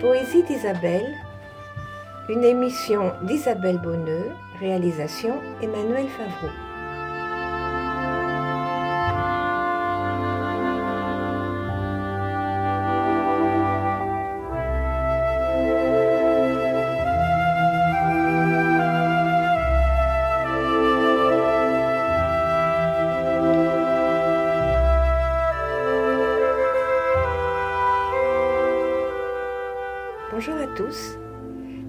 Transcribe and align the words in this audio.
Poésie 0.00 0.42
d'Isabelle, 0.42 1.14
une 2.28 2.42
émission 2.42 3.12
d'Isabelle 3.22 3.78
Bonneux, 3.78 4.32
réalisation 4.58 5.40
Emmanuel 5.62 6.08
Favreau. 6.08 6.67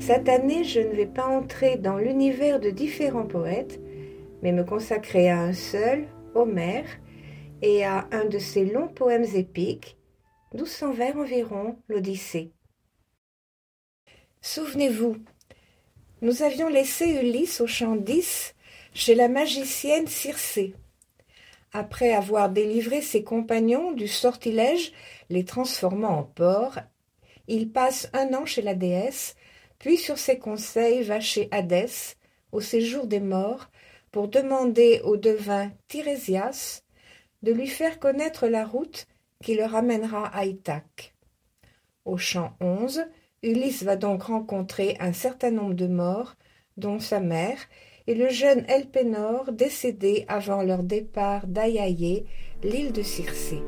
Cette 0.09 0.27
année, 0.27 0.63
je 0.63 0.79
ne 0.79 0.95
vais 0.95 1.05
pas 1.05 1.27
entrer 1.27 1.77
dans 1.77 1.97
l'univers 1.97 2.59
de 2.59 2.71
différents 2.71 3.27
poètes, 3.27 3.79
mais 4.41 4.51
me 4.51 4.63
consacrer 4.63 5.29
à 5.29 5.39
un 5.39 5.53
seul, 5.53 6.07
Homère, 6.33 6.87
et 7.61 7.85
à 7.85 8.07
un 8.11 8.25
de 8.25 8.39
ses 8.39 8.65
longs 8.65 8.87
poèmes 8.87 9.27
épiques, 9.35 9.99
1200 10.55 10.93
vers 10.93 11.15
environ, 11.15 11.77
l'Odyssée. 11.89 12.53
Souvenez-vous, 14.41 15.17
nous 16.23 16.41
avions 16.41 16.69
laissé 16.69 17.05
Ulysse 17.21 17.61
au 17.61 17.67
champ 17.67 17.95
10 17.95 18.55
chez 18.95 19.13
la 19.13 19.27
magicienne 19.29 20.07
Circé. 20.07 20.73
Après 21.71 22.13
avoir 22.13 22.49
délivré 22.49 23.01
ses 23.01 23.23
compagnons 23.23 23.91
du 23.91 24.07
sortilège 24.07 24.91
les 25.29 25.45
transformant 25.45 26.17
en 26.17 26.23
porcs, 26.23 26.79
il 27.47 27.71
passe 27.71 28.09
un 28.13 28.33
an 28.33 28.47
chez 28.47 28.63
la 28.63 28.73
déesse, 28.73 29.35
puis 29.79 29.97
sur 29.97 30.17
ses 30.17 30.37
conseils 30.37 31.03
va 31.03 31.19
chez 31.19 31.47
Hadès, 31.51 32.15
au 32.51 32.61
séjour 32.61 33.07
des 33.07 33.19
morts, 33.19 33.69
pour 34.11 34.27
demander 34.27 35.01
au 35.03 35.17
devin 35.17 35.71
Tirésias 35.87 36.83
de 37.41 37.53
lui 37.53 37.67
faire 37.67 37.99
connaître 37.99 38.47
la 38.47 38.65
route 38.65 39.07
qui 39.43 39.55
le 39.55 39.63
ramènera 39.63 40.27
à 40.27 40.45
Ithaque. 40.45 41.15
Au 42.05 42.17
champ 42.17 42.53
11, 42.59 43.05
Ulysse 43.43 43.83
va 43.83 43.95
donc 43.95 44.23
rencontrer 44.23 44.97
un 44.99 45.13
certain 45.13 45.51
nombre 45.51 45.75
de 45.75 45.87
morts, 45.87 46.35
dont 46.75 46.99
sa 46.99 47.19
mère, 47.19 47.59
et 48.07 48.15
le 48.15 48.29
jeune 48.29 48.65
Elpénor 48.67 49.51
décédé 49.51 50.25
avant 50.27 50.63
leur 50.63 50.83
départ 50.83 51.47
d'Aiaïe, 51.47 52.25
l'île 52.63 52.91
de 52.91 53.03
Circé. 53.03 53.61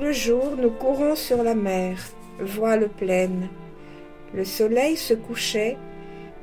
Le 0.00 0.12
jour, 0.12 0.56
nous 0.58 0.70
courons 0.70 1.16
sur 1.16 1.42
la 1.42 1.54
mer, 1.54 1.96
voile 2.38 2.90
pleine. 2.90 3.48
Le 4.34 4.44
soleil 4.44 4.94
se 4.94 5.14
couchait, 5.14 5.78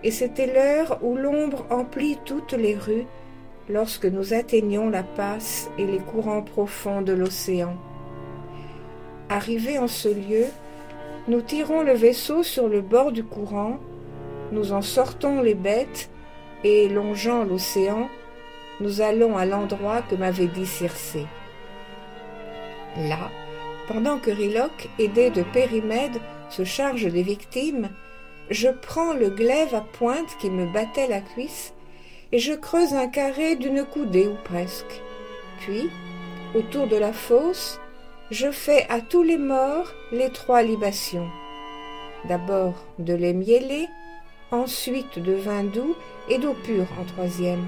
et 0.03 0.09
c'était 0.09 0.51
l'heure 0.51 0.97
où 1.03 1.15
l'ombre 1.15 1.67
emplit 1.69 2.17
toutes 2.25 2.53
les 2.53 2.75
rues 2.75 3.05
lorsque 3.69 4.05
nous 4.05 4.33
atteignions 4.33 4.89
la 4.89 5.03
passe 5.03 5.69
et 5.77 5.85
les 5.85 5.99
courants 5.99 6.41
profonds 6.41 7.03
de 7.03 7.13
l'océan. 7.13 7.77
Arrivés 9.29 9.77
en 9.77 9.87
ce 9.87 10.09
lieu, 10.09 10.45
nous 11.27 11.41
tirons 11.41 11.83
le 11.83 11.93
vaisseau 11.93 12.41
sur 12.41 12.67
le 12.67 12.81
bord 12.81 13.11
du 13.11 13.23
courant, 13.23 13.77
nous 14.51 14.73
en 14.73 14.81
sortons 14.81 15.41
les 15.41 15.55
bêtes, 15.55 16.09
et 16.63 16.89
longeant 16.89 17.43
l'océan, 17.43 18.09
nous 18.81 19.01
allons 19.01 19.37
à 19.37 19.45
l'endroit 19.45 20.01
que 20.01 20.15
m'avait 20.15 20.47
dit 20.47 20.65
Circé. 20.65 21.27
Là, 22.97 23.29
pendant 23.87 24.17
que 24.17 24.31
Riloc, 24.31 24.89
aidé 24.99 25.29
de 25.29 25.43
Périmède, 25.43 26.19
se 26.49 26.63
charge 26.63 27.05
des 27.05 27.23
victimes, 27.23 27.89
je 28.49 28.69
prends 28.69 29.13
le 29.13 29.29
glaive 29.29 29.73
à 29.73 29.81
pointe 29.81 30.37
qui 30.39 30.49
me 30.49 30.71
battait 30.71 31.07
la 31.07 31.21
cuisse 31.21 31.73
et 32.31 32.39
je 32.39 32.53
creuse 32.53 32.93
un 32.93 33.07
carré 33.07 33.55
d'une 33.55 33.85
coudée 33.85 34.27
ou 34.27 34.35
presque. 34.43 35.01
Puis, 35.59 35.89
autour 36.55 36.87
de 36.87 36.97
la 36.97 37.13
fosse, 37.13 37.79
je 38.31 38.51
fais 38.51 38.85
à 38.89 39.01
tous 39.01 39.23
les 39.23 39.37
morts 39.37 39.91
les 40.11 40.29
trois 40.29 40.63
libations. 40.63 41.29
D'abord 42.27 42.75
de 42.99 43.13
lait 43.13 43.33
mielé, 43.33 43.87
ensuite 44.51 45.19
de 45.19 45.33
vin 45.33 45.63
doux 45.63 45.95
et 46.29 46.37
d'eau 46.37 46.55
pure 46.63 46.87
en 46.99 47.03
troisième. 47.05 47.65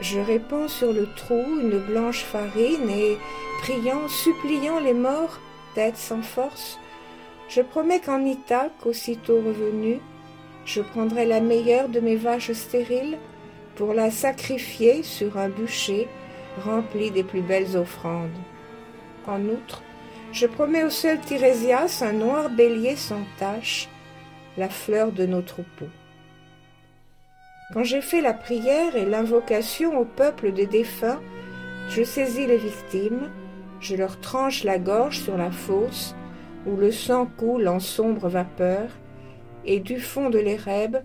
Je 0.00 0.20
répands 0.20 0.68
sur 0.68 0.92
le 0.92 1.08
trou 1.16 1.42
une 1.60 1.78
blanche 1.78 2.22
farine 2.22 2.90
et, 2.90 3.16
priant, 3.62 4.08
suppliant 4.08 4.78
les 4.78 4.94
morts, 4.94 5.40
tête 5.74 5.96
sans 5.96 6.22
force, 6.22 6.78
je 7.48 7.62
promets 7.62 8.00
qu'en 8.00 8.24
Ithaque, 8.24 8.84
aussitôt 8.84 9.36
revenu, 9.36 10.00
je 10.64 10.82
prendrai 10.82 11.24
la 11.24 11.40
meilleure 11.40 11.88
de 11.88 12.00
mes 12.00 12.16
vaches 12.16 12.52
stériles 12.52 13.18
pour 13.76 13.94
la 13.94 14.10
sacrifier 14.10 15.02
sur 15.02 15.38
un 15.38 15.48
bûcher 15.48 16.08
rempli 16.64 17.10
des 17.10 17.22
plus 17.22 17.42
belles 17.42 17.76
offrandes. 17.76 18.30
En 19.26 19.42
outre, 19.44 19.82
je 20.32 20.46
promets 20.46 20.84
au 20.84 20.90
seul 20.90 21.20
Tirésias 21.20 22.02
un 22.02 22.12
noir 22.12 22.50
bélier 22.50 22.96
sans 22.96 23.24
tache, 23.38 23.88
la 24.56 24.68
fleur 24.68 25.12
de 25.12 25.26
nos 25.26 25.42
troupeaux. 25.42 25.88
Quand 27.72 27.82
j'ai 27.82 28.00
fait 28.00 28.20
la 28.20 28.32
prière 28.32 28.94
et 28.94 29.04
l'invocation 29.04 29.98
au 29.98 30.04
peuple 30.04 30.52
des 30.52 30.66
défunts, 30.66 31.20
je 31.88 32.04
saisis 32.04 32.46
les 32.46 32.58
victimes, 32.58 33.28
je 33.80 33.96
leur 33.96 34.20
tranche 34.20 34.62
la 34.62 34.78
gorge 34.78 35.18
sur 35.18 35.36
la 35.36 35.50
fosse, 35.50 36.14
où 36.64 36.76
le 36.76 36.92
sang 36.92 37.26
coule 37.36 37.66
en 37.66 37.80
sombre 37.80 38.28
vapeur, 38.28 38.88
et 39.64 39.80
du 39.80 39.98
fond 39.98 40.30
de 40.30 40.38
l'érèbe, 40.38 40.98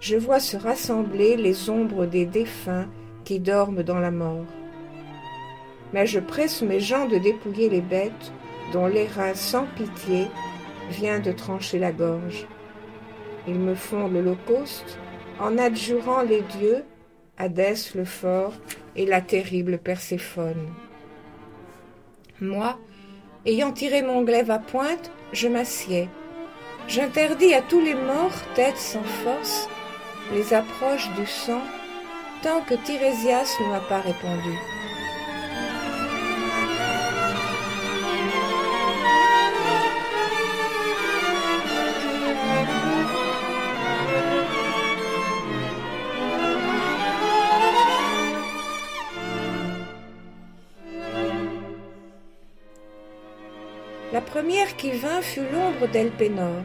je 0.00 0.16
vois 0.16 0.40
se 0.40 0.56
rassembler 0.56 1.36
les 1.36 1.68
ombres 1.68 2.06
des 2.06 2.24
défunts 2.24 2.88
qui 3.24 3.38
dorment 3.38 3.82
dans 3.82 3.98
la 3.98 4.10
mort. 4.10 4.46
Mais 5.92 6.06
je 6.06 6.20
presse 6.20 6.62
mes 6.62 6.80
gens 6.80 7.06
de 7.06 7.18
dépouiller 7.18 7.68
les 7.68 7.82
bêtes 7.82 8.32
dont 8.72 8.86
l'airain 8.86 9.34
sans 9.34 9.66
pitié 9.76 10.26
vient 10.90 11.20
de 11.20 11.32
trancher 11.32 11.78
la 11.78 11.92
gorge. 11.92 12.46
Ils 13.46 13.58
me 13.58 13.74
font 13.74 14.08
l'holocauste, 14.08 14.98
en 15.40 15.58
adjurant 15.58 16.22
les 16.22 16.42
dieux, 16.42 16.84
Hadès 17.36 17.94
le 17.94 18.04
fort 18.04 18.54
et 18.96 19.06
la 19.06 19.20
terrible 19.20 19.78
Perséphone. 19.78 20.72
Moi, 22.40 22.78
ayant 23.46 23.72
tiré 23.72 24.02
mon 24.02 24.22
glaive 24.22 24.50
à 24.50 24.58
pointe, 24.58 25.10
je 25.32 25.48
m'assieds. 25.48 26.08
J'interdis 26.88 27.54
à 27.54 27.62
tous 27.62 27.80
les 27.80 27.94
morts, 27.94 28.32
têtes 28.54 28.78
sans 28.78 29.02
force, 29.02 29.68
les 30.32 30.54
approches 30.54 31.08
du 31.16 31.26
sang, 31.26 31.60
tant 32.42 32.60
que 32.62 32.74
Tirésias 32.74 33.56
ne 33.60 33.68
m'a 33.68 33.80
pas 33.80 34.00
répondu. 34.00 34.56
Première 54.38 54.76
qui 54.76 54.92
vint 54.92 55.20
fut 55.20 55.42
l'ombre 55.52 55.90
d'Elpénor. 55.92 56.62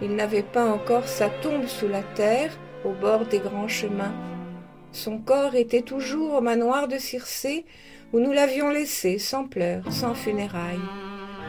Il 0.00 0.16
n'avait 0.16 0.42
pas 0.42 0.64
encore 0.64 1.06
sa 1.06 1.28
tombe 1.28 1.66
sous 1.66 1.88
la 1.88 2.02
terre, 2.02 2.58
au 2.86 2.92
bord 2.92 3.26
des 3.26 3.38
grands 3.38 3.68
chemins. 3.68 4.14
Son 4.90 5.18
corps 5.18 5.56
était 5.56 5.82
toujours 5.82 6.32
au 6.32 6.40
manoir 6.40 6.88
de 6.88 6.96
Circé, 6.96 7.66
où 8.14 8.18
nous 8.18 8.32
l'avions 8.32 8.70
laissé, 8.70 9.18
sans 9.18 9.46
pleurs, 9.46 9.92
sans 9.92 10.14
funérailles. 10.14 10.80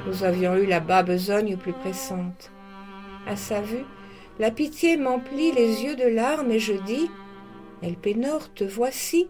Nous 0.05 0.25
avions 0.25 0.57
eu 0.57 0.65
la 0.65 0.81
bas 0.81 1.01
besogne 1.01 1.55
plus 1.55 1.71
pressante. 1.71 2.51
À 3.25 3.37
sa 3.37 3.61
vue, 3.61 3.85
la 4.37 4.51
pitié 4.51 4.97
m'emplit 4.97 5.53
les 5.53 5.81
yeux 5.83 5.95
de 5.95 6.09
larmes 6.09 6.51
et 6.51 6.59
je 6.59 6.73
dis 6.73 7.09
Elpénor, 7.81 8.53
te 8.53 8.65
voici. 8.65 9.29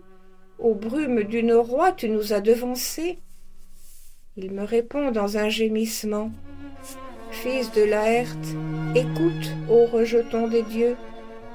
Aux 0.57 0.73
brumes 0.73 1.25
d'une 1.25 1.53
roi, 1.53 1.91
tu 1.91 2.09
nous 2.09 2.33
as 2.33 2.41
devancés. 2.41 3.19
Il 4.37 4.53
me 4.53 4.63
répond 4.63 5.11
dans 5.11 5.37
un 5.37 5.49
gémissement. 5.49 6.31
Fils 7.31 7.69
de 7.73 7.83
Laerte, 7.83 8.55
écoute, 8.95 9.51
ô 9.69 9.85
rejeton 9.87 10.47
des 10.47 10.61
dieux, 10.61 10.95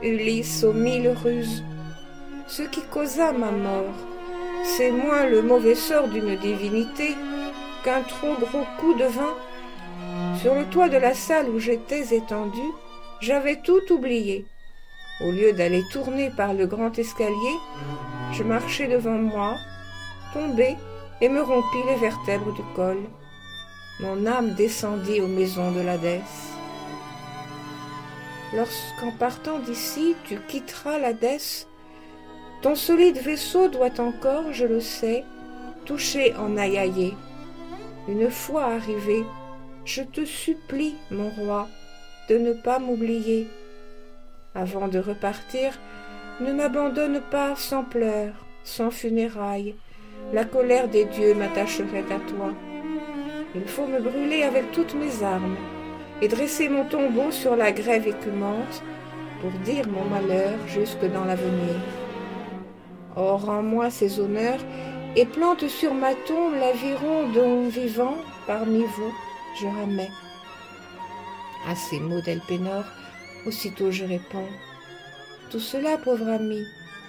Ulysse 0.02 0.62
aux 0.62 0.74
mille 0.74 1.08
ruses. 1.08 1.64
Ce 2.46 2.60
qui 2.60 2.82
causa 2.82 3.32
ma 3.32 3.50
mort, 3.50 3.94
c'est 4.62 4.90
moins 4.90 5.24
le 5.24 5.40
mauvais 5.40 5.74
sort 5.74 6.08
d'une 6.08 6.36
divinité 6.36 7.14
qu'un 7.82 8.02
trop 8.02 8.34
gros 8.34 8.66
coup 8.78 8.92
de 8.92 9.06
vin. 9.06 9.34
Sur 10.42 10.54
le 10.54 10.66
toit 10.66 10.90
de 10.90 10.98
la 10.98 11.14
salle 11.14 11.48
où 11.48 11.58
j'étais 11.58 12.14
étendu, 12.14 12.60
j'avais 13.20 13.56
tout 13.56 13.90
oublié. 13.90 14.44
Au 15.24 15.30
lieu 15.30 15.54
d'aller 15.54 15.82
tourner 15.92 16.30
par 16.36 16.52
le 16.52 16.66
grand 16.66 16.98
escalier, 16.98 17.56
je 18.32 18.42
marchai 18.42 18.86
devant 18.86 19.16
moi, 19.16 19.56
tombai 20.34 20.76
et 21.20 21.28
me 21.28 21.42
rompis 21.42 21.82
les 21.86 21.96
vertèbres 21.96 22.52
du 22.52 22.62
col. 22.74 22.98
Mon 24.00 24.26
âme 24.26 24.54
descendit 24.54 25.20
aux 25.20 25.28
maisons 25.28 25.72
de 25.72 25.80
l'Hadès. 25.80 26.20
Lorsqu'en 28.54 29.12
partant 29.12 29.58
d'ici 29.58 30.14
tu 30.24 30.38
quitteras 30.48 30.98
l'Hadès, 30.98 31.66
ton 32.62 32.74
solide 32.74 33.18
vaisseau 33.18 33.68
doit 33.68 34.00
encore, 34.00 34.52
je 34.52 34.66
le 34.66 34.80
sais, 34.80 35.24
toucher 35.84 36.34
en 36.36 36.56
Ayaïe. 36.56 37.14
Une 38.08 38.30
fois 38.30 38.64
arrivé, 38.64 39.24
je 39.84 40.02
te 40.02 40.24
supplie, 40.24 40.96
mon 41.10 41.30
roi, 41.30 41.68
de 42.28 42.38
ne 42.38 42.52
pas 42.52 42.78
m'oublier. 42.78 43.48
Avant 44.54 44.88
de 44.88 44.98
repartir, 44.98 45.78
ne 46.40 46.52
m'abandonne 46.52 47.20
pas 47.30 47.56
sans 47.56 47.84
pleurs, 47.84 48.46
sans 48.64 48.90
funérailles. 48.90 49.74
La 50.32 50.44
colère 50.44 50.88
des 50.88 51.04
dieux 51.04 51.34
m'attacherait 51.34 52.04
à 52.10 52.18
toi. 52.18 52.52
Il 53.54 53.64
faut 53.64 53.86
me 53.86 54.00
brûler 54.00 54.42
avec 54.42 54.72
toutes 54.72 54.94
mes 54.94 55.22
armes 55.22 55.56
et 56.20 56.26
dresser 56.26 56.68
mon 56.68 56.84
tombeau 56.84 57.30
sur 57.30 57.54
la 57.54 57.70
grève 57.70 58.08
écumante 58.08 58.82
pour 59.40 59.52
dire 59.64 59.86
mon 59.88 60.04
malheur 60.04 60.54
jusque 60.66 61.04
dans 61.12 61.24
l'avenir. 61.24 61.76
Or, 63.14 63.44
rends-moi 63.46 63.90
ces 63.90 64.18
honneurs 64.18 64.58
et 65.14 65.26
plante 65.26 65.68
sur 65.68 65.94
ma 65.94 66.14
tombe 66.14 66.54
l'aviron 66.54 67.28
dont 67.32 67.68
vivant 67.68 68.16
parmi 68.46 68.80
vous 68.80 69.14
je 69.60 69.66
ramais. 69.66 70.10
À 71.68 71.74
ces 71.74 72.00
mots 72.00 72.20
d'Elpénor, 72.20 72.84
aussitôt 73.46 73.90
je 73.90 74.04
réponds 74.04 74.48
Tout 75.50 75.60
cela, 75.60 75.96
pauvre 75.98 76.28
ami, 76.28 76.62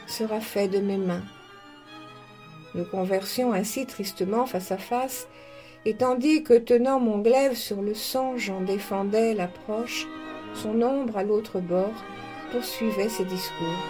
sera 0.06 0.40
fait 0.40 0.68
de 0.68 0.80
mes 0.80 0.98
mains. 0.98 1.24
Nous 2.78 2.86
conversions 2.86 3.54
ainsi 3.54 3.88
tristement 3.88 4.46
face 4.46 4.72
à 4.72 4.78
face, 4.78 5.28
et 5.86 5.96
tandis 5.96 6.44
que, 6.44 6.54
tenant 6.54 7.00
mon 7.00 7.18
glaive 7.18 7.56
sur 7.56 7.82
le 7.82 7.96
sang, 7.96 8.38
j'en 8.38 8.62
défendais 8.62 9.34
l'approche, 9.34 10.08
son 10.54 10.80
ombre 10.84 11.18
à 11.18 11.24
l'autre 11.24 11.60
bord 11.60 12.06
poursuivait 12.52 13.10
ses 13.10 13.26
discours. 13.26 13.82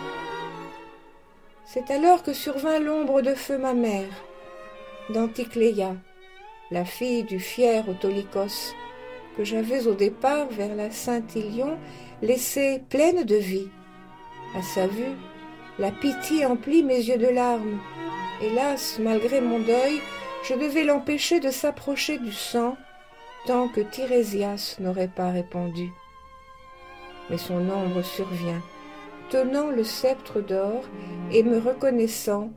C'est 1.65 1.91
alors 1.91 2.23
que 2.23 2.31
survint 2.31 2.79
l'ombre 2.79 3.21
de 3.21 3.33
feu 3.35 3.57
ma 3.57 3.73
mère, 3.73 4.23
d'Anticléia, 5.09 5.97
la 6.71 6.85
fille 6.85 7.23
du 7.23 7.41
fier 7.41 7.87
Autolycos, 7.89 8.73
que 9.35 9.43
j'avais 9.43 9.85
au 9.85 9.95
départ 9.95 10.47
vers 10.49 10.75
la 10.75 10.91
Saint-Ilion 10.91 11.77
laissée 12.21 12.81
pleine 12.89 13.25
de 13.25 13.35
vie. 13.35 13.67
À 14.55 14.61
sa 14.61 14.87
vue, 14.87 15.15
la 15.79 15.91
pitié 15.91 16.45
emplit 16.45 16.83
mes 16.83 16.97
yeux 16.97 17.17
de 17.17 17.27
larmes. 17.27 17.79
Hélas, 18.41 18.99
malgré 18.99 19.41
mon 19.41 19.59
deuil, 19.59 20.01
je 20.43 20.53
devais 20.53 20.83
l'empêcher 20.83 21.39
de 21.39 21.49
s'approcher 21.49 22.17
du 22.17 22.31
sang 22.31 22.77
tant 23.45 23.67
que 23.69 23.81
Tirésias 23.81 24.77
n'aurait 24.79 25.11
pas 25.13 25.31
répondu. 25.31 25.89
Mais 27.29 27.37
son 27.37 27.69
ombre 27.69 28.01
survient 28.03 28.61
tenant 29.29 29.69
le 29.69 29.83
sceptre 29.83 30.41
d'or 30.41 30.83
et 31.31 31.43
me 31.43 31.59
reconnaissant, 31.59 32.51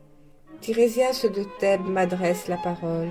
Tirésias 0.60 1.24
de 1.24 1.44
Thèbes 1.58 1.86
m'adresse 1.86 2.48
la 2.48 2.56
parole. 2.58 3.10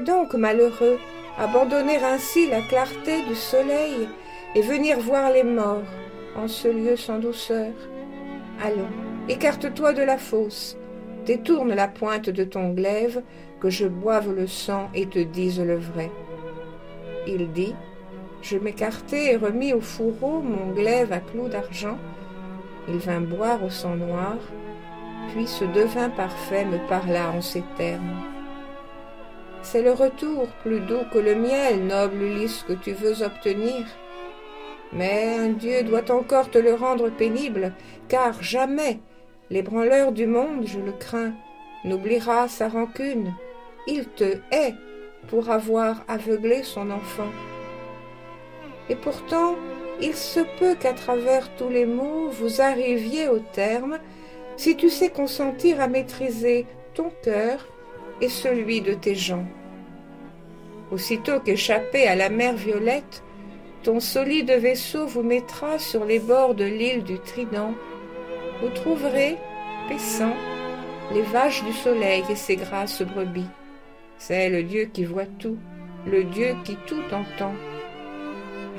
Donc, 0.00 0.34
malheureux, 0.34 0.98
abandonner 1.38 1.96
ainsi 1.96 2.48
la 2.48 2.60
clarté 2.62 3.22
du 3.28 3.34
soleil 3.34 4.08
et 4.54 4.62
venir 4.62 4.98
voir 4.98 5.30
les 5.30 5.44
morts 5.44 5.82
en 6.36 6.48
ce 6.48 6.68
lieu 6.68 6.96
sans 6.96 7.18
douceur? 7.18 7.72
Allons, 8.62 8.90
écarte-toi 9.28 9.92
de 9.92 10.02
la 10.02 10.18
fosse, 10.18 10.76
détourne 11.26 11.74
la 11.74 11.88
pointe 11.88 12.30
de 12.30 12.44
ton 12.44 12.70
glaive, 12.70 13.22
que 13.60 13.70
je 13.70 13.86
boive 13.86 14.34
le 14.34 14.46
sang 14.46 14.88
et 14.94 15.06
te 15.06 15.20
dise 15.20 15.60
le 15.60 15.76
vrai. 15.76 16.10
Il 17.26 17.52
dit, 17.52 17.74
je 18.42 18.58
m'écartai 18.58 19.32
et 19.32 19.36
remis 19.36 19.72
au 19.72 19.80
fourreau 19.80 20.40
mon 20.40 20.72
glaive 20.72 21.12
à 21.12 21.20
clous 21.20 21.48
d'argent. 21.48 21.98
Il 22.88 22.96
vint 22.96 23.20
boire 23.20 23.62
au 23.62 23.70
sang 23.70 23.94
noir, 23.94 24.36
puis 25.28 25.46
ce 25.46 25.64
devin 25.64 26.10
parfait 26.10 26.64
me 26.64 26.78
parla 26.88 27.30
en 27.30 27.40
ces 27.40 27.62
termes. 27.76 28.31
C'est 29.62 29.82
le 29.82 29.92
retour 29.92 30.48
plus 30.62 30.80
doux 30.80 31.04
que 31.12 31.18
le 31.18 31.34
miel, 31.34 31.86
noble 31.86 32.22
Ulysse, 32.22 32.64
que 32.66 32.72
tu 32.72 32.92
veux 32.92 33.22
obtenir. 33.22 33.86
Mais 34.92 35.36
un 35.38 35.50
Dieu 35.50 35.82
doit 35.84 36.10
encore 36.10 36.50
te 36.50 36.58
le 36.58 36.74
rendre 36.74 37.10
pénible, 37.10 37.72
car 38.08 38.42
jamais 38.42 38.98
l'ébranleur 39.50 40.12
du 40.12 40.26
monde, 40.26 40.66
je 40.66 40.80
le 40.80 40.92
crains, 40.92 41.32
n'oubliera 41.84 42.48
sa 42.48 42.68
rancune. 42.68 43.32
Il 43.86 44.06
te 44.08 44.38
hait 44.50 44.74
pour 45.28 45.50
avoir 45.50 46.04
aveuglé 46.08 46.62
son 46.62 46.90
enfant. 46.90 47.30
Et 48.88 48.96
pourtant, 48.96 49.56
il 50.00 50.14
se 50.14 50.40
peut 50.58 50.74
qu'à 50.74 50.92
travers 50.92 51.54
tous 51.56 51.68
les 51.68 51.86
maux 51.86 52.28
vous 52.28 52.60
arriviez 52.60 53.28
au 53.28 53.38
terme, 53.38 53.98
si 54.56 54.76
tu 54.76 54.90
sais 54.90 55.10
consentir 55.10 55.80
à 55.80 55.88
maîtriser 55.88 56.66
ton 56.94 57.10
cœur 57.22 57.71
et 58.20 58.28
celui 58.28 58.80
de 58.80 58.94
tes 58.94 59.14
gens. 59.14 59.46
Aussitôt 60.90 61.40
qu'échappé 61.40 62.06
à 62.06 62.14
la 62.14 62.28
mer 62.28 62.54
violette, 62.54 63.22
ton 63.82 63.98
solide 63.98 64.50
vaisseau 64.50 65.06
vous 65.06 65.22
mettra 65.22 65.78
sur 65.78 66.04
les 66.04 66.18
bords 66.18 66.54
de 66.54 66.64
l'île 66.64 67.02
du 67.02 67.18
Trident. 67.18 67.74
Vous 68.60 68.68
trouverez, 68.68 69.36
paissant, 69.88 70.34
les 71.12 71.22
vaches 71.22 71.64
du 71.64 71.72
soleil 71.72 72.22
et 72.30 72.36
ses 72.36 72.56
grasses 72.56 73.02
brebis. 73.02 73.48
C'est 74.18 74.50
le 74.50 74.62
Dieu 74.62 74.84
qui 74.84 75.04
voit 75.04 75.26
tout, 75.26 75.56
le 76.06 76.24
Dieu 76.24 76.54
qui 76.64 76.76
tout 76.86 77.02
entend. 77.10 77.54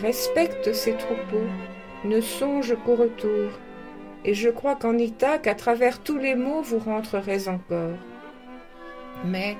Respecte 0.02 0.72
ses 0.74 0.94
troupeaux, 0.94 1.50
ne 2.06 2.22
songe 2.22 2.75
qu'au 2.86 2.96
retour, 2.96 3.50
et 4.25 4.34
je 4.34 4.50
crois 4.50 4.75
qu'en 4.75 4.98
Ithaque, 4.98 5.48
à 5.48 5.56
travers 5.56 6.00
tous 6.00 6.18
les 6.18 6.36
maux, 6.36 6.62
vous 6.62 6.80
rentrerez 6.80 7.48
encore. 7.48 7.98
Mais 9.24 9.58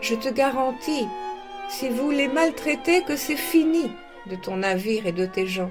je 0.00 0.14
te 0.14 0.28
garantis, 0.28 1.06
si 1.68 1.88
vous 1.88 2.10
les 2.10 2.28
maltraitez, 2.28 3.02
que 3.02 3.16
c'est 3.16 3.36
fini 3.36 3.90
de 4.26 4.36
ton 4.36 4.56
navire 4.58 5.06
et 5.06 5.12
de 5.12 5.26
tes 5.26 5.46
gens. 5.46 5.70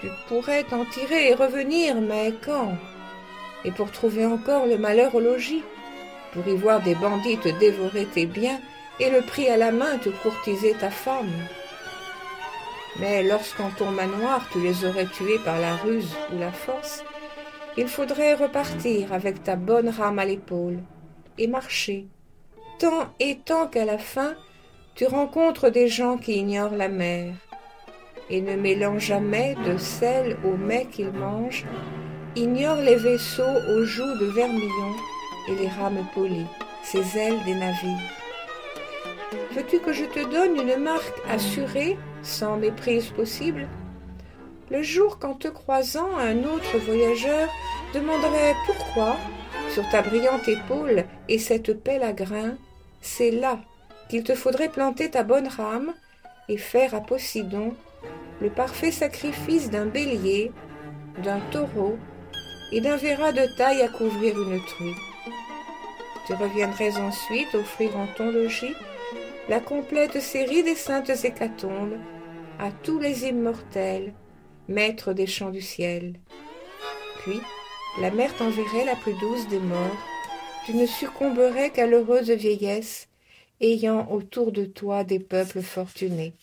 Tu 0.00 0.08
pourrais 0.28 0.64
t'en 0.64 0.84
tirer 0.86 1.28
et 1.28 1.34
revenir, 1.34 2.00
mais 2.00 2.32
quand? 2.44 2.72
Et 3.64 3.70
pour 3.70 3.90
trouver 3.90 4.24
encore 4.24 4.66
le 4.66 4.78
malheur 4.78 5.14
au 5.14 5.20
logis, 5.20 5.62
pour 6.32 6.46
y 6.48 6.56
voir 6.56 6.80
des 6.80 6.94
bandits 6.94 7.36
te 7.36 7.48
dévorer 7.48 8.06
tes 8.06 8.24
biens 8.24 8.60
et 8.98 9.10
le 9.10 9.20
prix 9.20 9.48
à 9.48 9.56
la 9.56 9.72
main 9.72 9.98
te 9.98 10.08
courtiser 10.08 10.72
ta 10.74 10.90
femme. 10.90 11.30
Mais 12.98 13.22
lorsqu'en 13.22 13.70
ton 13.70 13.90
manoir 13.90 14.46
tu 14.50 14.60
les 14.60 14.84
aurais 14.84 15.06
tués 15.06 15.38
par 15.44 15.58
la 15.58 15.76
ruse 15.76 16.14
ou 16.32 16.38
la 16.38 16.52
force, 16.52 17.04
il 17.76 17.88
faudrait 17.88 18.34
repartir 18.34 19.12
avec 19.12 19.42
ta 19.42 19.56
bonne 19.56 19.90
rame 19.90 20.18
à 20.18 20.24
l'épaule 20.24 20.78
et 21.40 21.48
marcher, 21.48 22.06
tant 22.78 23.08
et 23.18 23.38
tant 23.38 23.66
qu'à 23.66 23.84
la 23.84 23.98
fin 23.98 24.34
tu 24.94 25.06
rencontres 25.06 25.70
des 25.70 25.88
gens 25.88 26.18
qui 26.18 26.34
ignorent 26.34 26.76
la 26.76 26.88
mer 26.88 27.32
et 28.28 28.40
ne 28.40 28.54
mêlant 28.54 28.98
jamais 28.98 29.56
de 29.66 29.76
sel 29.76 30.36
au 30.44 30.56
mets 30.56 30.86
qu'ils 30.86 31.10
mangent, 31.10 31.64
ignorent 32.36 32.82
les 32.82 32.96
vaisseaux 32.96 33.42
aux 33.42 33.84
joues 33.84 34.18
de 34.20 34.26
vermillon 34.26 34.94
et 35.48 35.54
les 35.56 35.68
rames 35.68 36.06
polies, 36.14 36.46
ces 36.84 37.18
ailes 37.18 37.42
des 37.44 37.54
navires. 37.54 38.10
Veux-tu 39.52 39.80
que 39.80 39.92
je 39.92 40.04
te 40.04 40.30
donne 40.30 40.56
une 40.56 40.80
marque 40.80 41.20
assurée, 41.28 41.98
sans 42.22 42.56
méprise 42.56 43.08
possible? 43.08 43.66
Le 44.70 44.82
jour 44.82 45.18
qu'en 45.18 45.34
te 45.34 45.48
croisant 45.48 46.16
un 46.16 46.44
autre 46.44 46.78
voyageur 46.86 47.48
demanderait 47.94 48.54
pourquoi, 48.66 49.16
sur 49.74 49.88
ta 49.88 50.02
brillante 50.02 50.48
épaule 50.48 51.04
et 51.28 51.38
cette 51.38 51.82
pelle 51.82 52.02
à 52.02 52.12
grains, 52.12 52.56
c'est 53.00 53.30
là 53.30 53.60
qu'il 54.08 54.24
te 54.24 54.34
faudrait 54.34 54.68
planter 54.68 55.10
ta 55.10 55.22
bonne 55.22 55.46
rame 55.46 55.94
et 56.48 56.56
faire 56.56 56.94
à 56.94 57.00
Posidon 57.00 57.74
le 58.40 58.50
parfait 58.50 58.90
sacrifice 58.90 59.70
d'un 59.70 59.86
bélier, 59.86 60.50
d'un 61.22 61.38
taureau 61.52 61.98
et 62.72 62.80
d'un 62.80 62.96
verra 62.96 63.32
de 63.32 63.46
taille 63.56 63.82
à 63.82 63.88
couvrir 63.88 64.40
une 64.40 64.60
truie. 64.64 64.96
Tu 66.26 66.34
reviendrais 66.34 66.96
ensuite 66.98 67.54
offrir 67.54 67.96
en 67.96 68.06
ton 68.16 68.30
logis 68.30 68.74
la 69.48 69.60
complète 69.60 70.20
série 70.20 70.62
des 70.62 70.74
saintes 70.74 71.10
hécatombes 71.24 71.98
à 72.58 72.70
tous 72.70 72.98
les 72.98 73.26
immortels, 73.26 74.14
maîtres 74.68 75.12
des 75.12 75.26
champs 75.26 75.50
du 75.50 75.62
ciel. 75.62 76.14
Puis, 77.20 77.40
la 77.98 78.10
mère 78.10 78.34
t'enverrait 78.36 78.84
la 78.84 78.96
plus 78.96 79.14
douce 79.14 79.48
des 79.48 79.58
morts, 79.58 79.96
tu 80.64 80.74
ne 80.74 80.86
succomberais 80.86 81.70
qu'à 81.70 81.86
l'heureuse 81.86 82.30
vieillesse, 82.30 83.08
ayant 83.60 84.10
autour 84.10 84.52
de 84.52 84.64
toi 84.64 85.04
des 85.04 85.18
peuples 85.18 85.62
fortunés. 85.62 86.34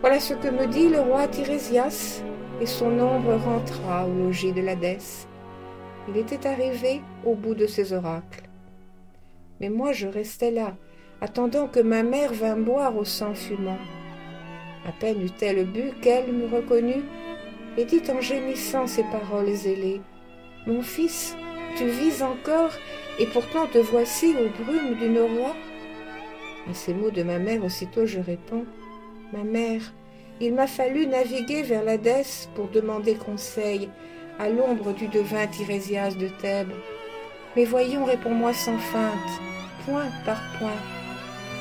Voilà 0.00 0.20
ce 0.20 0.32
que 0.34 0.48
me 0.48 0.66
dit 0.66 0.88
le 0.88 1.00
roi 1.00 1.26
Tirésias, 1.26 2.22
et 2.60 2.66
son 2.66 2.98
ombre 2.98 3.34
rentra 3.34 4.06
au 4.06 4.12
logis 4.12 4.52
de 4.52 4.60
l'Hadès. 4.60 5.26
Il 6.08 6.16
était 6.16 6.46
arrivé 6.46 7.02
au 7.24 7.34
bout 7.34 7.54
de 7.54 7.66
ses 7.66 7.92
oracles. 7.92 8.48
Mais 9.60 9.68
moi 9.68 9.92
je 9.92 10.08
restais 10.08 10.50
là, 10.50 10.76
attendant 11.20 11.68
que 11.68 11.80
ma 11.80 12.02
mère 12.02 12.32
vînt 12.32 12.56
boire 12.56 12.96
au 12.96 13.04
sang 13.04 13.34
fumant. 13.34 13.78
À 14.86 14.92
peine 14.92 15.22
eut-elle 15.22 15.66
bu 15.66 15.92
qu'elle 16.00 16.32
me 16.32 16.46
reconnut 16.46 17.04
et 17.76 17.84
dit 17.84 18.02
en 18.10 18.20
gémissant 18.20 18.86
ces 18.86 19.04
paroles 19.04 19.48
ailées. 19.66 20.00
Mon 20.66 20.82
fils, 20.82 21.36
tu 21.76 21.86
vis 21.86 22.22
encore, 22.22 22.72
et 23.18 23.26
pourtant 23.26 23.66
te 23.66 23.78
voici 23.78 24.34
aux 24.34 24.62
brumes 24.62 24.94
d'une 24.98 25.20
roi. 25.20 25.54
À 26.68 26.74
ces 26.74 26.92
mots 26.94 27.10
de 27.10 27.22
ma 27.22 27.38
mère, 27.38 27.64
aussitôt 27.64 28.06
je 28.06 28.20
réponds. 28.20 28.64
Ma 29.32 29.44
mère, 29.44 29.94
il 30.40 30.54
m'a 30.54 30.66
fallu 30.66 31.06
naviguer 31.06 31.62
vers 31.62 31.82
l'Hadès 31.82 32.48
pour 32.54 32.68
demander 32.68 33.14
conseil 33.14 33.88
à 34.38 34.48
l'ombre 34.48 34.92
du 34.92 35.08
devin 35.08 35.46
Tirésias 35.46 36.14
de 36.14 36.28
Thèbes. 36.28 36.72
Mais 37.56 37.64
voyons, 37.64 38.04
réponds-moi 38.04 38.52
sans 38.52 38.78
feinte, 38.78 39.40
point 39.84 40.10
par 40.24 40.40
point, 40.58 40.80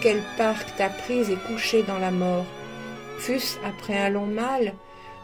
quel 0.01 0.21
parc 0.37 0.75
t'a 0.75 0.89
prise 0.89 1.31
et 1.31 1.37
couché 1.47 1.81
dans 1.83 1.97
la 1.97 2.11
mort 2.11 2.45
Fût-ce 3.17 3.57
après 3.65 3.97
un 3.97 4.09
long 4.09 4.27
mal 4.27 4.73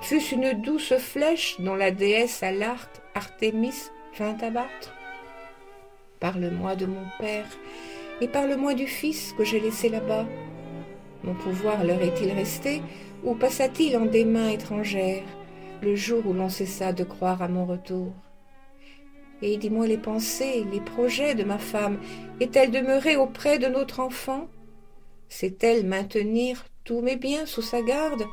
Fût-ce 0.01 0.33
une 0.33 0.53
douce 0.53 0.93
flèche 0.97 1.57
dont 1.59 1.75
la 1.75 1.91
déesse 1.91 2.41
à 2.41 2.51
l'arc 2.51 2.89
Artémis 3.13 3.91
vint 4.17 4.37
abattre? 4.41 4.95
Parle-moi 6.19 6.75
de 6.75 6.87
mon 6.87 7.05
père, 7.19 7.45
et 8.19 8.27
parle-moi 8.27 8.73
du 8.73 8.87
fils 8.87 9.33
que 9.37 9.43
j'ai 9.43 9.59
laissé 9.59 9.89
là-bas. 9.89 10.25
Mon 11.23 11.35
pouvoir 11.35 11.83
leur 11.83 12.01
est-il 12.01 12.31
resté, 12.31 12.81
ou 13.23 13.35
passa-t-il 13.35 13.97
en 13.97 14.05
des 14.05 14.25
mains 14.25 14.49
étrangères, 14.49 15.23
le 15.81 15.95
jour 15.95 16.25
où 16.25 16.33
l'on 16.33 16.49
cessa 16.49 16.93
de 16.93 17.03
croire 17.03 17.41
à 17.41 17.47
mon 17.47 17.65
retour? 17.65 18.13
Et 19.41 19.57
dis-moi 19.57 19.87
les 19.87 19.97
pensées, 19.97 20.65
les 20.71 20.79
projets 20.79 21.35
de 21.35 21.43
ma 21.43 21.57
femme, 21.57 21.99
est-elle 22.39 22.71
demeurée 22.71 23.15
auprès 23.15 23.59
de 23.59 23.67
notre 23.67 23.99
enfant? 23.99 24.47
Sait-elle 25.27 25.85
maintenir 25.85 26.65
tous 26.83 27.01
mes 27.01 27.15
biens 27.15 27.45
sous 27.45 27.61
sa 27.61 27.81
garde? 27.81 28.23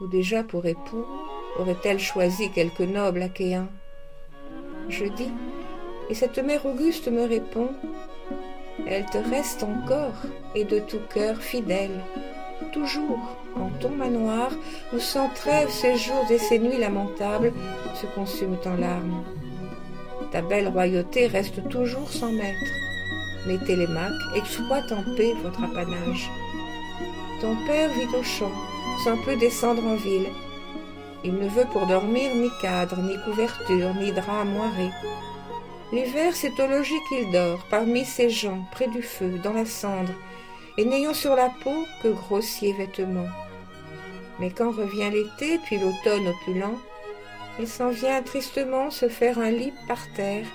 Ou 0.00 0.06
déjà 0.08 0.42
pour 0.42 0.64
époux 0.66 1.04
aurait-elle 1.58 1.98
choisi 1.98 2.50
quelque 2.50 2.84
noble 2.84 3.22
achéen 3.22 3.68
Je 4.88 5.04
dis, 5.04 5.32
et 6.08 6.14
cette 6.14 6.38
mère 6.38 6.64
auguste 6.64 7.08
me 7.08 7.24
répond 7.24 7.68
elle 8.86 9.06
te 9.06 9.18
reste 9.18 9.62
encore 9.62 10.22
et 10.54 10.64
de 10.64 10.78
tout 10.78 11.00
cœur 11.12 11.36
fidèle, 11.36 12.02
toujours 12.72 13.36
en 13.56 13.68
ton 13.80 13.90
manoir 13.90 14.50
où 14.92 14.98
sans 14.98 15.28
trêve 15.28 15.70
ces 15.70 15.96
jours 15.96 16.26
et 16.30 16.38
ces 16.38 16.58
nuits 16.58 16.78
lamentables 16.78 17.52
se 17.94 18.06
consument 18.06 18.58
en 18.66 18.76
larmes. 18.76 19.24
Ta 20.30 20.42
belle 20.42 20.68
royauté 20.68 21.26
reste 21.26 21.68
toujours 21.68 22.10
sans 22.10 22.32
maître, 22.32 22.72
mais 23.46 23.58
Télémaque 23.58 24.12
exploite 24.36 24.92
en 24.92 25.02
paix 25.16 25.34
votre 25.42 25.64
apanage. 25.64 26.30
Ton 27.40 27.56
père 27.66 27.90
vit 27.90 28.16
au 28.16 28.22
champ, 28.22 28.52
sans 29.04 29.16
peu 29.24 29.36
descendre 29.36 29.84
en 29.84 29.96
ville. 29.96 30.28
Il 31.24 31.34
ne 31.34 31.48
veut 31.48 31.66
pour 31.72 31.86
dormir 31.86 32.34
ni 32.34 32.48
cadre, 32.62 32.98
ni 32.98 33.16
couverture, 33.24 33.94
ni 33.94 34.12
drap 34.12 34.44
moiré. 34.44 34.90
L'hiver, 35.92 36.34
c'est 36.34 36.60
au 36.60 36.66
logis 36.68 37.00
qu'il 37.08 37.32
dort, 37.32 37.66
parmi 37.68 38.04
ses 38.04 38.30
gens, 38.30 38.64
près 38.70 38.86
du 38.86 39.02
feu, 39.02 39.40
dans 39.42 39.52
la 39.52 39.66
cendre, 39.66 40.12
et 40.80 40.84
n'ayant 40.86 41.12
sur 41.12 41.36
la 41.36 41.50
peau 41.62 41.84
que 42.02 42.08
grossiers 42.08 42.72
vêtements. 42.72 43.28
Mais 44.38 44.48
quand 44.48 44.70
revient 44.70 45.10
l'été, 45.12 45.58
puis 45.58 45.78
l'automne 45.78 46.26
opulent, 46.28 46.78
il 47.58 47.68
s'en 47.68 47.90
vient 47.90 48.22
tristement 48.22 48.90
se 48.90 49.06
faire 49.06 49.38
un 49.38 49.50
lit 49.50 49.74
par 49.86 50.00
terre, 50.16 50.46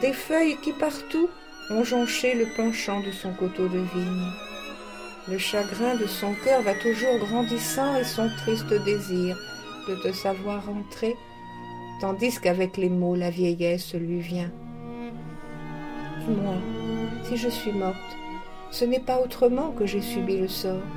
des 0.00 0.12
feuilles 0.12 0.56
qui 0.62 0.70
partout 0.70 1.28
ont 1.70 1.82
jonché 1.82 2.36
le 2.36 2.46
penchant 2.56 3.00
de 3.00 3.10
son 3.10 3.32
coteau 3.32 3.66
de 3.66 3.80
vigne. 3.80 4.30
Le 5.28 5.38
chagrin 5.38 5.96
de 5.96 6.06
son 6.06 6.32
cœur 6.44 6.62
va 6.62 6.74
toujours 6.74 7.18
grandissant 7.18 7.96
et 7.96 8.04
son 8.04 8.30
triste 8.38 8.72
désir 8.84 9.36
de 9.88 9.96
te 9.96 10.12
savoir 10.12 10.62
entrer, 10.70 11.16
tandis 12.00 12.38
qu'avec 12.40 12.76
les 12.76 12.90
mots 12.90 13.16
la 13.16 13.30
vieillesse 13.30 13.94
lui 13.94 14.20
vient 14.20 14.52
moi, 16.30 16.56
si 17.24 17.36
je 17.36 17.48
suis 17.48 17.72
morte, 17.72 17.96
ce 18.76 18.84
n'est 18.84 19.00
pas 19.00 19.22
autrement 19.24 19.70
que 19.70 19.86
j'ai 19.86 20.02
subi 20.02 20.36
le 20.36 20.48
sort. 20.48 20.90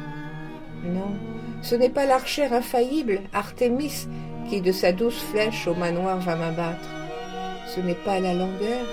Non, 0.84 1.14
ce 1.62 1.76
n'est 1.76 1.90
pas 1.90 2.06
l'archère 2.06 2.52
infaillible, 2.52 3.22
Artémis, 3.32 4.06
qui 4.50 4.60
de 4.60 4.74
sa 4.74 4.92
douce 4.92 5.22
flèche 5.32 5.66
au 5.66 5.74
manoir 5.76 6.20
va 6.20 6.36
m'abattre. 6.36 6.90
Ce 7.74 7.80
n'est 7.80 8.04
pas 8.04 8.20
la 8.20 8.34
langueur, 8.34 8.86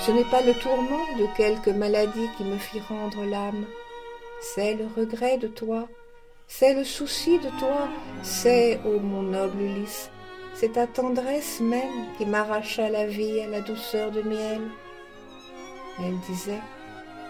ce 0.00 0.10
n'est 0.10 0.30
pas 0.32 0.42
le 0.42 0.52
tourment 0.54 1.06
de 1.20 1.26
quelque 1.36 1.70
maladie 1.70 2.28
qui 2.36 2.42
me 2.42 2.58
fit 2.58 2.80
rendre 2.80 3.24
l'âme. 3.24 3.66
C'est 4.40 4.74
le 4.74 4.86
regret 4.96 5.38
de 5.38 5.46
toi, 5.46 5.86
c'est 6.48 6.74
le 6.74 6.82
souci 6.82 7.38
de 7.38 7.50
toi, 7.60 7.88
c'est, 8.22 8.80
ô 8.84 8.98
mon 8.98 9.22
noble 9.22 9.62
Ulysse, 9.62 10.10
c'est 10.54 10.72
ta 10.72 10.88
tendresse 10.88 11.60
même 11.60 12.08
qui 12.18 12.26
m'arracha 12.26 12.90
la 12.90 13.06
vie 13.06 13.40
à 13.42 13.46
la 13.46 13.60
douceur 13.60 14.10
de 14.10 14.22
miel 14.22 14.60
elle 16.00 16.18
disait, 16.26 16.60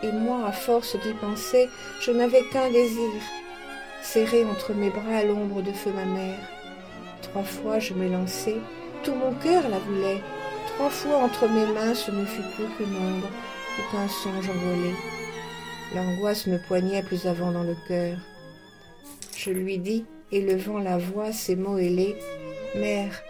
et 0.03 0.13
moi, 0.13 0.47
à 0.47 0.53
force 0.53 0.97
d'y 1.01 1.13
penser, 1.15 1.69
je 2.01 2.11
n'avais 2.11 2.43
qu'un 2.53 2.71
désir, 2.71 3.11
serrer 4.03 4.45
entre 4.45 4.75
mes 4.75 4.91
bras 4.91 5.25
l'ombre 5.25 5.63
de 5.63 5.73
feu 5.73 5.91
ma 5.95 6.05
mère. 6.05 6.39
Trois 7.23 7.43
fois 7.43 7.79
je 7.79 7.95
m'élançai, 7.95 8.57
tout 9.03 9.15
mon 9.15 9.33
cœur 9.35 9.69
la 9.69 9.79
voulait, 9.79 10.21
trois 10.75 10.91
fois 10.91 11.17
entre 11.19 11.49
mes 11.49 11.67
mains 11.73 11.95
ce 11.95 12.11
ne 12.11 12.25
fut 12.25 12.43
plus 12.55 12.67
qu'une 12.77 12.97
ombre, 12.97 13.29
ou 13.79 13.93
qu'un 13.93 14.09
songe 14.09 14.49
envolé. 14.49 14.95
L'angoisse 15.95 16.47
me 16.47 16.59
poignait 16.59 17.03
plus 17.03 17.27
avant 17.27 17.53
dans 17.53 17.63
le 17.63 17.77
cœur. 17.89 18.17
Je 19.37 19.51
lui 19.51 19.79
dis, 19.79 20.05
élevant 20.33 20.79
la 20.79 20.99
voix, 20.99 21.33
ces 21.33 21.57
mots 21.57 21.79
ailés, 21.79 22.17
Mère, 22.75 23.23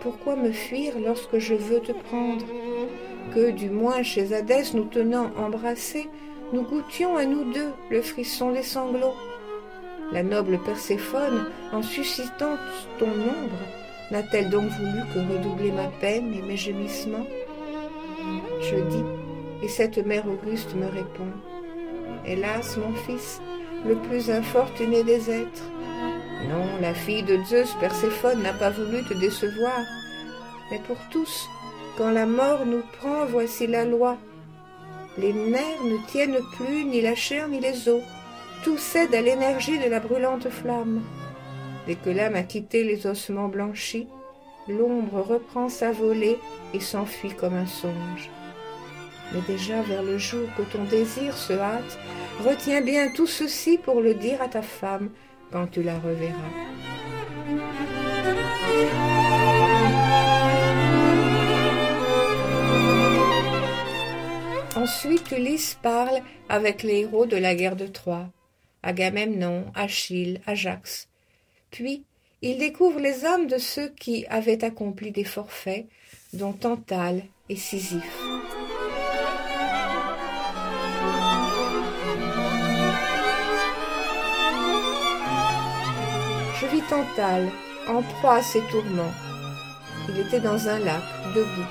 pourquoi 0.00 0.36
me 0.36 0.52
fuir 0.52 0.94
lorsque 0.98 1.38
je 1.38 1.54
veux 1.54 1.80
te 1.80 1.92
prendre? 1.92 2.46
Que, 3.34 3.50
du 3.50 3.70
moins 3.70 4.02
chez 4.02 4.32
Hadès, 4.32 4.74
nous 4.74 4.84
tenant 4.84 5.30
embrassés, 5.36 6.08
nous 6.52 6.62
goûtions 6.62 7.16
à 7.16 7.24
nous 7.24 7.52
deux 7.52 7.70
le 7.90 8.02
frisson 8.02 8.52
des 8.52 8.62
sanglots. 8.62 9.14
La 10.12 10.22
noble 10.22 10.58
Perséphone, 10.58 11.46
en 11.72 11.82
suscitant 11.82 12.56
ton 12.98 13.10
ombre, 13.10 13.62
n'a-t-elle 14.10 14.50
donc 14.50 14.68
voulu 14.70 15.00
que 15.14 15.32
redoubler 15.32 15.70
ma 15.70 15.86
peine 16.00 16.34
et 16.34 16.42
mes 16.42 16.56
gémissements? 16.56 17.26
Je 18.60 18.76
dis, 18.76 19.04
et 19.62 19.68
cette 19.68 20.04
mère 20.04 20.24
auguste 20.26 20.74
me 20.74 20.86
répond, 20.86 21.30
Hélas, 22.26 22.76
mon 22.76 22.94
fils, 22.94 23.40
le 23.86 23.94
plus 23.94 24.30
infortuné 24.30 25.04
des 25.04 25.30
êtres, 25.30 25.70
non, 26.48 26.80
la 26.80 26.94
fille 26.94 27.22
de 27.22 27.38
Zeus, 27.44 27.74
Perséphone, 27.80 28.42
n'a 28.42 28.52
pas 28.52 28.70
voulu 28.70 29.04
te 29.04 29.14
décevoir, 29.14 29.80
mais 30.70 30.80
pour 30.80 30.96
tous, 31.10 31.48
quand 31.96 32.10
la 32.10 32.26
mort 32.26 32.66
nous 32.66 32.82
prend, 32.98 33.24
voici 33.26 33.66
la 33.66 33.84
loi. 33.84 34.16
Les 35.18 35.32
nerfs 35.32 35.84
ne 35.84 35.96
tiennent 36.06 36.38
plus 36.56 36.84
ni 36.84 37.00
la 37.00 37.14
chair 37.14 37.48
ni 37.48 37.60
les 37.60 37.88
os. 37.88 38.02
Tout 38.64 38.78
cède 38.78 39.14
à 39.14 39.22
l'énergie 39.22 39.78
de 39.78 39.88
la 39.88 40.00
brûlante 40.00 40.48
flamme. 40.48 41.02
Dès 41.86 41.94
que 41.94 42.10
l'âme 42.10 42.36
a 42.36 42.42
quitté 42.42 42.84
les 42.84 43.06
ossements 43.06 43.48
blanchis, 43.48 44.06
l'ombre 44.68 45.20
reprend 45.20 45.68
sa 45.68 45.92
volée 45.92 46.38
et 46.74 46.80
s'enfuit 46.80 47.34
comme 47.34 47.54
un 47.54 47.66
songe. 47.66 48.30
Mais 49.32 49.40
déjà 49.46 49.82
vers 49.82 50.02
le 50.02 50.18
jour 50.18 50.48
que 50.56 50.62
ton 50.62 50.84
désir 50.84 51.36
se 51.36 51.52
hâte, 51.52 51.98
retiens 52.44 52.80
bien 52.80 53.08
tout 53.14 53.26
ceci 53.26 53.78
pour 53.78 54.00
le 54.00 54.14
dire 54.14 54.42
à 54.42 54.48
ta 54.48 54.62
femme 54.62 55.10
quand 55.52 55.66
tu 55.66 55.82
la 55.82 55.98
reverras. 55.98 56.34
Ensuite, 64.80 65.30
Ulysse 65.32 65.76
parle 65.82 66.22
avec 66.48 66.82
les 66.82 67.00
héros 67.00 67.26
de 67.26 67.36
la 67.36 67.54
guerre 67.54 67.76
de 67.76 67.86
Troie, 67.86 68.30
Agamemnon, 68.82 69.66
Achille, 69.74 70.40
Ajax. 70.46 71.06
Puis, 71.70 72.04
il 72.40 72.56
découvre 72.56 72.98
les 72.98 73.26
âmes 73.26 73.46
de 73.46 73.58
ceux 73.58 73.90
qui 73.90 74.24
avaient 74.30 74.64
accompli 74.64 75.10
des 75.10 75.24
forfaits, 75.24 75.84
dont 76.32 76.54
Tantale 76.54 77.24
et 77.50 77.56
Sisyphe. 77.56 78.22
Je 86.58 86.66
vis 86.72 86.82
Tantale, 86.88 87.50
en 87.86 88.00
proie 88.02 88.36
à 88.36 88.42
ses 88.42 88.62
tourments. 88.70 89.12
Il 90.08 90.18
était 90.20 90.40
dans 90.40 90.68
un 90.68 90.78
lac, 90.78 91.02
debout, 91.34 91.68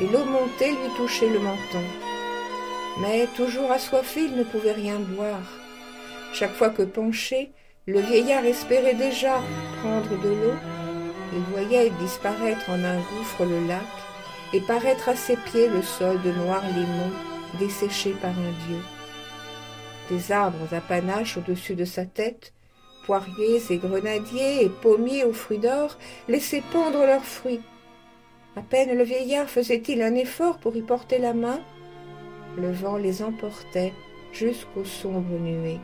et 0.00 0.06
l'eau 0.06 0.24
montée 0.24 0.70
lui 0.70 0.94
touchait 0.96 1.28
le 1.28 1.40
menton. 1.40 2.07
Mais, 3.00 3.26
toujours 3.36 3.70
assoiffé, 3.70 4.24
il 4.24 4.36
ne 4.36 4.44
pouvait 4.44 4.72
rien 4.72 4.98
boire. 4.98 5.52
Chaque 6.32 6.54
fois 6.54 6.70
que 6.70 6.82
penché, 6.82 7.52
le 7.86 8.00
vieillard 8.00 8.44
espérait 8.44 8.94
déjà 8.94 9.40
prendre 9.80 10.20
de 10.22 10.28
l'eau. 10.28 10.56
Il 11.32 11.40
voyait 11.52 11.90
disparaître 12.00 12.68
en 12.70 12.82
un 12.84 12.96
gouffre 12.96 13.44
le 13.44 13.66
lac 13.66 13.80
et 14.52 14.60
paraître 14.60 15.08
à 15.08 15.16
ses 15.16 15.36
pieds 15.36 15.68
le 15.68 15.82
sol 15.82 16.20
de 16.22 16.32
noirs 16.32 16.64
limons 16.74 17.12
desséché 17.58 18.10
par 18.20 18.30
un 18.30 18.52
dieu. 18.66 18.80
Des 20.10 20.32
arbres 20.32 20.72
à 20.72 20.80
panache 20.80 21.36
au-dessus 21.36 21.74
de 21.74 21.84
sa 21.84 22.04
tête, 22.04 22.52
poiriers 23.04 23.62
et 23.70 23.76
grenadiers 23.78 24.64
et 24.64 24.68
pommiers 24.68 25.24
aux 25.24 25.32
fruits 25.32 25.58
d'or 25.58 25.96
laissaient 26.28 26.62
pendre 26.72 27.04
leurs 27.04 27.24
fruits. 27.24 27.62
À 28.56 28.60
peine 28.60 28.96
le 28.96 29.04
vieillard 29.04 29.48
faisait-il 29.48 30.02
un 30.02 30.14
effort 30.14 30.58
pour 30.58 30.76
y 30.76 30.82
porter 30.82 31.18
la 31.18 31.34
main, 31.34 31.60
le 32.58 32.70
vent 32.70 32.96
les 32.96 33.22
emportait 33.22 33.92
jusqu'aux 34.32 34.84
sombres 34.84 35.38
nuées. 35.40 35.80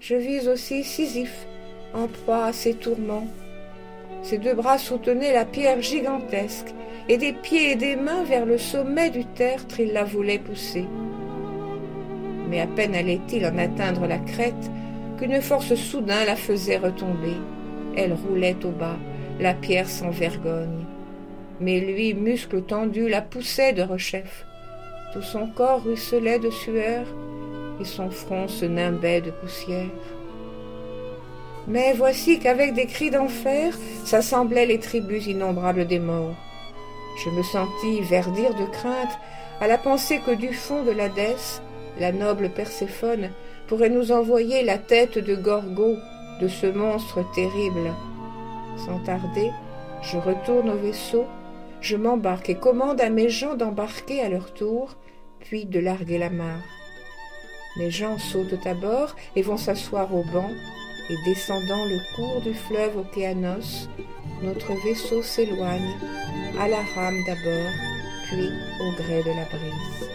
Je 0.00 0.14
vis 0.14 0.48
aussi 0.48 0.84
Sisyphe, 0.84 1.46
en 1.94 2.06
proie 2.06 2.46
à 2.46 2.52
ses 2.52 2.74
tourments. 2.74 3.26
Ses 4.22 4.38
deux 4.38 4.54
bras 4.54 4.78
soutenaient 4.78 5.32
la 5.32 5.44
pierre 5.44 5.80
gigantesque, 5.82 6.74
et 7.08 7.16
des 7.16 7.32
pieds 7.32 7.72
et 7.72 7.76
des 7.76 7.96
mains 7.96 8.24
vers 8.24 8.44
le 8.44 8.58
sommet 8.58 9.10
du 9.10 9.24
tertre 9.24 9.80
il 9.80 9.92
la 9.92 10.04
voulait 10.04 10.38
pousser. 10.38 10.86
Mais 12.48 12.60
à 12.60 12.66
peine 12.66 12.94
allait-il 12.94 13.46
en 13.46 13.56
atteindre 13.58 14.06
la 14.06 14.18
crête 14.18 14.70
qu'une 15.18 15.40
force 15.40 15.74
soudain 15.74 16.24
la 16.26 16.36
faisait 16.36 16.76
retomber. 16.78 17.36
Elle 17.96 18.12
roulait 18.12 18.56
au 18.64 18.70
bas, 18.70 18.98
la 19.40 19.54
pierre 19.54 19.88
sans 19.88 20.10
vergogne. 20.10 20.84
Mais 21.60 21.80
lui, 21.80 22.14
muscle 22.14 22.62
tendu, 22.62 23.08
la 23.08 23.22
poussait 23.22 23.72
de 23.72 23.82
rechef. 23.82 24.44
Tout 25.12 25.22
son 25.22 25.46
corps 25.46 25.82
ruisselait 25.82 26.38
de 26.38 26.50
sueur 26.50 27.06
et 27.80 27.84
son 27.84 28.10
front 28.10 28.46
se 28.48 28.64
nimbait 28.64 29.20
de 29.20 29.30
poussière. 29.30 29.86
Mais 31.66 31.92
voici 31.94 32.38
qu'avec 32.38 32.74
des 32.74 32.86
cris 32.86 33.10
d'enfer 33.10 33.74
s'assemblaient 34.04 34.66
les 34.66 34.78
tribus 34.78 35.26
innombrables 35.26 35.86
des 35.86 35.98
morts. 35.98 36.34
Je 37.24 37.30
me 37.30 37.42
sentis 37.42 38.00
verdir 38.02 38.54
de 38.54 38.64
crainte 38.66 39.18
à 39.60 39.66
la 39.66 39.78
pensée 39.78 40.20
que 40.24 40.30
du 40.30 40.52
fond 40.52 40.82
de 40.84 40.92
l'Hadès, 40.92 41.62
la 41.98 42.12
noble 42.12 42.50
Perséphone 42.50 43.30
pourrait 43.66 43.90
nous 43.90 44.12
envoyer 44.12 44.62
la 44.62 44.78
tête 44.78 45.18
de 45.18 45.34
Gorgo, 45.34 45.96
de 46.40 46.48
ce 46.48 46.66
monstre 46.66 47.24
terrible. 47.34 47.92
Sans 48.86 48.98
tarder, 49.00 49.50
je 50.02 50.16
retourne 50.16 50.70
au 50.70 50.76
vaisseau, 50.76 51.26
je 51.80 51.96
m'embarque 51.96 52.50
et 52.50 52.56
commande 52.56 53.00
à 53.00 53.10
mes 53.10 53.28
gens 53.28 53.54
d'embarquer 53.54 54.20
à 54.20 54.28
leur 54.28 54.52
tour, 54.54 54.96
puis 55.40 55.64
de 55.64 55.78
larguer 55.78 56.18
la 56.18 56.30
mare. 56.30 56.64
Mes 57.76 57.90
gens 57.90 58.18
sautent 58.18 58.66
à 58.66 58.74
bord 58.74 59.14
et 59.36 59.42
vont 59.42 59.56
s'asseoir 59.56 60.14
au 60.14 60.24
banc, 60.32 60.50
et 61.10 61.16
descendant 61.24 61.84
le 61.86 61.98
cours 62.16 62.40
du 62.42 62.52
fleuve 62.54 62.98
Océanos, 62.98 63.88
notre 64.42 64.72
vaisseau 64.84 65.22
s'éloigne, 65.22 65.94
à 66.60 66.68
la 66.68 66.82
rame 66.94 67.22
d'abord, 67.26 67.72
puis 68.26 68.50
au 68.80 68.92
gré 68.92 69.22
de 69.22 69.30
la 69.30 69.44
brise. 69.44 70.08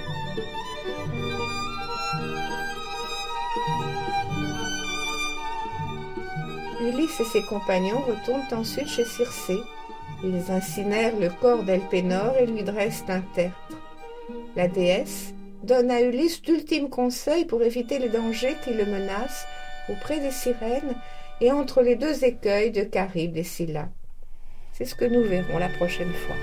Ulysse 6.82 7.20
et 7.22 7.26
ses 7.26 7.44
compagnons 7.44 8.02
retournent 8.02 8.60
ensuite 8.60 8.90
chez 8.90 9.06
Circé. 9.06 9.58
Ils 10.24 10.52
incinèrent 10.52 11.20
le 11.20 11.30
corps 11.30 11.64
d'Elpénor 11.64 12.38
et 12.38 12.46
lui 12.46 12.64
dressent 12.64 13.04
un 13.10 13.22
tertre. 13.36 13.78
La 14.56 14.68
déesse 14.68 15.34
donne 15.64 15.92
à 15.92 16.02
Ulysse 16.02 16.42
d'ultimes 16.42 16.90
conseils 16.90 17.46
pour 17.46 17.62
éviter 17.62 18.00
les 18.00 18.10
dangers 18.10 18.56
qui 18.64 18.74
le 18.74 18.86
menacent 18.86 19.46
auprès 19.90 20.20
des 20.20 20.32
sirènes 20.32 20.96
et 21.42 21.52
entre 21.52 21.82
les 21.82 21.96
deux 21.96 22.24
écueils 22.24 22.72
de 22.72 22.88
Charybde 22.92 23.38
et 23.38 23.44
Scylla. 23.44 23.90
C'est 24.72 24.86
ce 24.86 24.96
que 24.96 25.06
nous 25.06 25.24
verrons 25.24 25.58
la 25.58 25.70
prochaine 25.70 26.14
fois. 26.14 26.36